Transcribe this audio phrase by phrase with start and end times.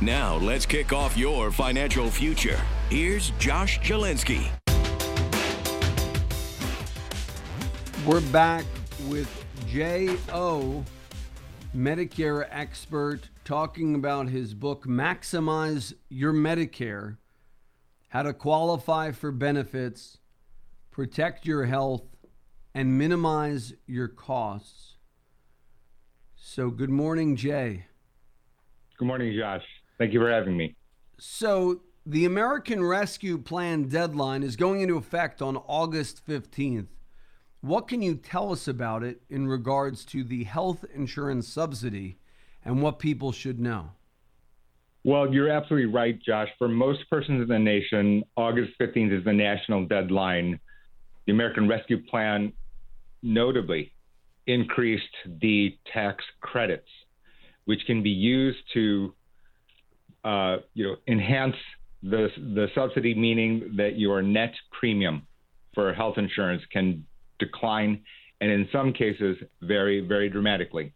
[0.00, 2.60] Now, let's kick off your financial future.
[2.90, 4.50] Here's Josh Jalinski.
[8.04, 8.64] We're back
[9.08, 10.84] with J.O.,
[11.74, 17.16] Medicare expert, talking about his book, Maximize Your Medicare
[18.08, 20.18] How to Qualify for Benefits,
[20.90, 22.04] Protect Your Health,
[22.74, 24.96] and Minimize Your Costs.
[26.36, 27.84] So, good morning, Jae.
[28.98, 29.64] Good morning, Josh.
[29.98, 30.76] Thank you for having me.
[31.18, 36.86] So, the American Rescue Plan deadline is going into effect on August 15th.
[37.60, 42.18] What can you tell us about it in regards to the health insurance subsidy
[42.64, 43.92] and what people should know?
[45.02, 46.48] Well, you're absolutely right, Josh.
[46.58, 50.60] For most persons in the nation, August 15th is the national deadline.
[51.26, 52.52] The American Rescue Plan
[53.22, 53.92] notably
[54.46, 55.04] increased
[55.40, 56.88] the tax credits,
[57.64, 59.14] which can be used to
[60.24, 61.56] uh, you know, enhance
[62.02, 65.26] the, the subsidy, meaning that your net premium
[65.74, 67.04] for health insurance can
[67.38, 68.02] decline,
[68.40, 70.92] and in some cases, very, very dramatically.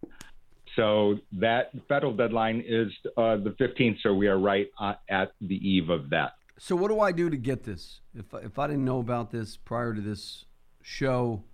[0.77, 5.57] So that federal deadline is uh, the 15th, so we are right uh, at the
[5.57, 6.33] eve of that.
[6.59, 8.01] So what do I do to get this?
[8.15, 10.45] If if I didn't know about this prior to this
[10.83, 11.45] show,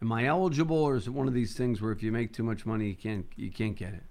[0.00, 2.44] am I eligible, or is it one of these things where if you make too
[2.44, 4.04] much money, you can't you can't get it?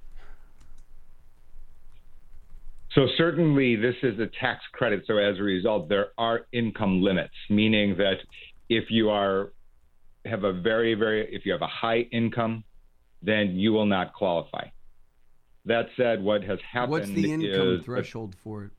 [2.95, 5.03] So certainly, this is a tax credit.
[5.07, 8.17] So as a result, there are income limits, meaning that
[8.69, 9.53] if you are
[10.25, 12.63] have a very, very, if you have a high income,
[13.21, 14.67] then you will not qualify.
[15.65, 18.71] That said, what has happened What's the income is threshold for it?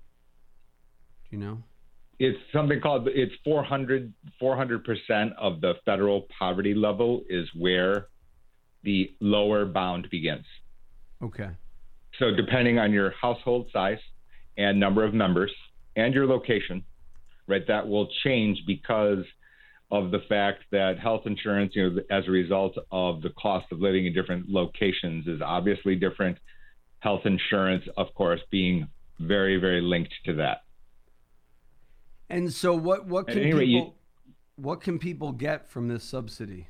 [1.31, 1.62] Do you know?
[2.19, 4.12] it's something called it's 400
[4.84, 8.09] percent of the federal poverty level is where
[8.83, 10.47] the lower bound begins.
[11.22, 11.50] Okay.
[12.19, 13.99] So depending on your household size
[14.57, 15.53] and number of members
[15.97, 16.85] and your location,
[17.47, 19.25] right, that will change because
[19.91, 23.81] of the fact that health insurance, you know, as a result of the cost of
[23.81, 26.39] living in different locations, is obviously different.
[27.01, 28.89] Health insurance, of course, being
[29.19, 30.63] very, very linked to that.
[32.31, 33.93] And so, what what can people rate, you-
[34.57, 36.69] what can people get from this subsidy?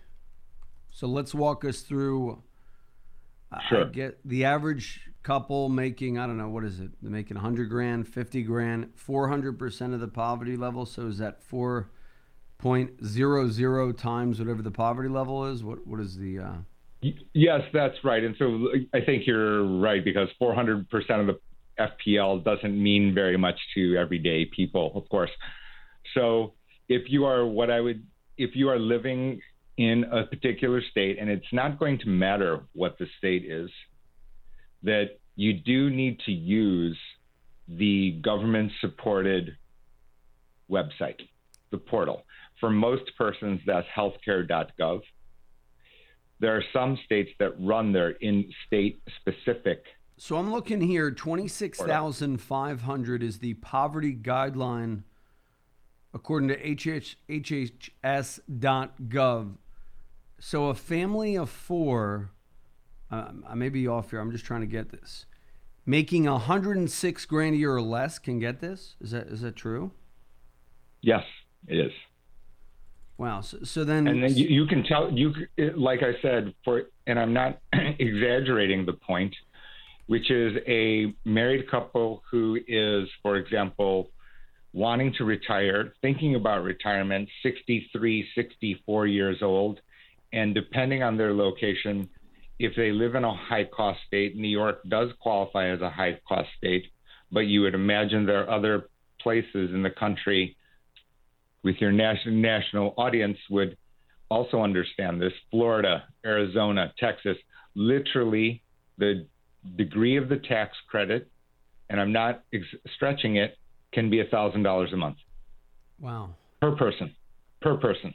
[0.91, 2.43] So let's walk us through.
[3.53, 3.85] I- I Sure.
[3.87, 6.91] get the average couple making I don't know what is it?
[7.03, 10.87] They're making 100 grand, 50 grand, 400 percent of the poverty level.
[10.87, 15.65] So is that 4.00 times whatever the poverty level is?
[15.65, 16.39] What what is the?
[16.39, 16.55] Uh,
[17.33, 18.25] Yes, that's right.
[18.25, 20.87] And so I think you're right because 400%
[21.21, 21.39] of the
[21.79, 25.31] FPL doesn't mean very much to everyday people, of course.
[26.15, 26.55] So
[26.89, 28.07] if you are what I would,
[28.39, 29.41] if you are living
[29.77, 33.71] in a particular state, and it's not going to matter what the state is,
[34.85, 36.99] that you do need to use
[37.67, 39.57] the government supported
[40.71, 41.21] website,
[41.71, 42.23] the portal.
[42.61, 45.01] For most persons, that's healthcare.gov
[46.41, 49.85] there are some states that run their in state specific
[50.17, 51.11] so I'm looking here.
[51.11, 55.03] 26,500 is the poverty guideline
[56.13, 59.57] according to HH, HHS.gov.
[60.39, 62.31] So a family of four,
[63.11, 64.21] um, I may be off here.
[64.21, 65.27] I'm just trying to get this.
[65.87, 68.97] Making 106 grand a year or less can get this.
[69.01, 69.93] Is that is that true?
[71.05, 71.23] yes
[71.69, 71.93] it is
[73.17, 73.43] Wow.
[73.43, 75.33] So, so then, and then you, you can tell you
[75.77, 79.33] like i said for and i'm not exaggerating the point
[80.07, 84.11] which is a married couple who is for example
[84.73, 89.81] wanting to retire thinking about retirement 63 64 years old
[90.33, 92.09] and depending on their location
[92.59, 96.19] if they live in a high cost state new york does qualify as a high
[96.27, 96.85] cost state
[97.33, 98.89] but you would imagine there are other
[99.21, 100.57] places in the country
[101.63, 103.77] with your national national audience would
[104.31, 105.33] also understand this.
[105.51, 107.37] Florida arizona texas
[107.75, 108.63] literally
[108.99, 109.27] the
[109.77, 111.29] degree of the tax credit
[111.91, 112.65] and i'm not ex-
[112.95, 113.57] stretching it
[113.95, 115.17] can be $1000 a month.
[116.01, 116.35] Wow.
[116.61, 117.15] per person.
[117.63, 118.13] Per person.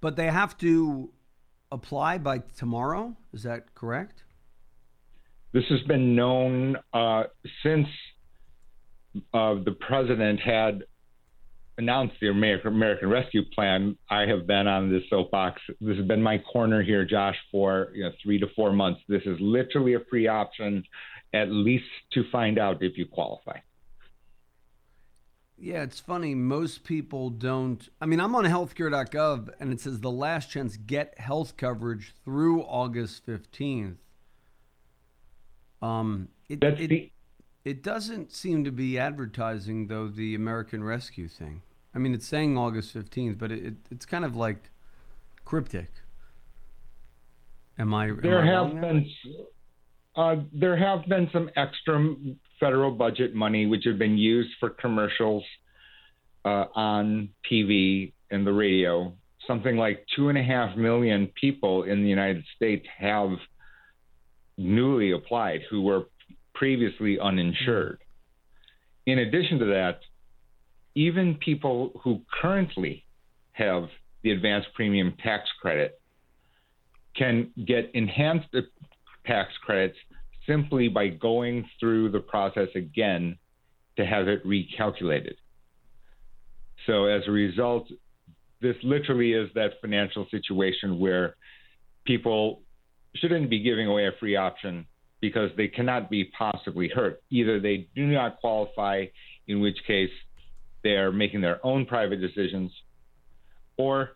[0.00, 1.10] But they have to
[1.74, 3.14] apply by tomorrow.
[3.32, 4.22] Is that correct?
[5.52, 7.24] This has been known uh,
[7.62, 7.86] since
[9.32, 10.84] uh, the president had
[11.76, 13.96] announced the American, Rescue Plan.
[14.08, 15.60] I have been on this soapbox.
[15.80, 19.00] This has been my corner here, Josh, for you know, three to four months.
[19.08, 20.84] This is literally a free option,
[21.32, 23.58] at least to find out if you qualify.
[25.64, 26.34] Yeah, it's funny.
[26.34, 27.88] Most people don't.
[27.98, 32.60] I mean, I'm on healthcare.gov and it says the last chance get health coverage through
[32.64, 33.96] August 15th.
[35.80, 37.12] Um, it, That's it, the,
[37.64, 41.62] it doesn't seem to be advertising, though, the American Rescue thing.
[41.94, 44.68] I mean, it's saying August 15th, but it, it it's kind of like
[45.46, 45.90] cryptic.
[47.78, 48.08] Am I?
[48.08, 49.08] am there I have been
[50.16, 52.14] uh, there have been some extra
[52.60, 55.44] federal budget money which have been used for commercials
[56.44, 59.12] uh, on TV and the radio.
[59.46, 63.30] Something like two and a half million people in the United States have
[64.56, 66.04] newly applied who were
[66.54, 67.98] previously uninsured.
[69.06, 70.00] In addition to that,
[70.94, 73.04] even people who currently
[73.52, 73.88] have
[74.22, 76.00] the advanced premium tax credit
[77.16, 78.54] can get enhanced
[79.26, 79.96] tax credits
[80.46, 83.38] simply by going through the process again
[83.96, 85.34] to have it recalculated.
[86.86, 87.88] So as a result,
[88.60, 91.36] this literally is that financial situation where
[92.04, 92.62] people
[93.16, 94.86] shouldn't be giving away a free option
[95.20, 97.22] because they cannot be possibly hurt.
[97.30, 99.06] Either they do not qualify,
[99.46, 100.10] in which case
[100.82, 102.70] they are making their own private decisions,
[103.78, 104.10] or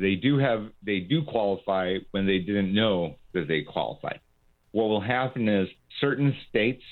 [0.00, 4.20] they do have they do qualify when they didn't know that they qualified.
[4.72, 5.68] What will happen is
[6.00, 6.82] certain states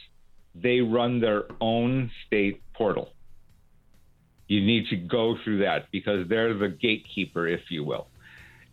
[0.55, 3.13] they run their own state portal.
[4.47, 8.09] You need to go through that because they're the gatekeeper, if you will.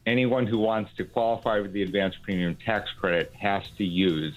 [0.06, 4.34] Anyone who wants to qualify for the advanced premium tax credit has to use